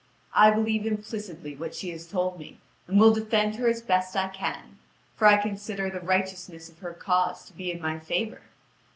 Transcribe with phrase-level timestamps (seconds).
[0.33, 2.57] I believe implicitly what she has told me,
[2.87, 4.79] and will defend her as best I can,
[5.15, 8.41] for I consider the righteousness of her cause to be in my favour.